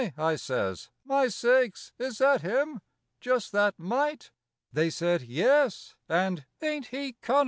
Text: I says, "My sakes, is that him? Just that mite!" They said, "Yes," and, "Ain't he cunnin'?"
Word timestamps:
I 0.17 0.35
says, 0.35 0.89
"My 1.05 1.27
sakes, 1.27 1.93
is 1.99 2.17
that 2.17 2.41
him? 2.41 2.81
Just 3.19 3.51
that 3.51 3.77
mite!" 3.77 4.31
They 4.73 4.89
said, 4.89 5.21
"Yes," 5.21 5.93
and, 6.09 6.43
"Ain't 6.59 6.87
he 6.87 7.13
cunnin'?" 7.21 7.39